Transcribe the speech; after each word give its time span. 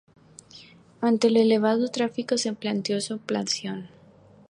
Ante 1.01 1.27
el 1.27 1.37
elevado 1.37 1.89
tráfico, 1.89 2.35
se 2.39 2.53
planteó 2.53 2.99
su 3.01 3.13
ampliación. 3.13 3.87